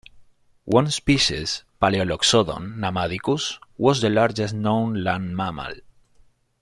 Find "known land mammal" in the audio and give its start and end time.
4.55-5.73